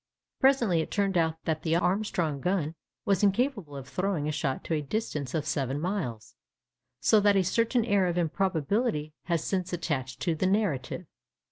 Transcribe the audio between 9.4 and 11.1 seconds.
since attached to the narrative.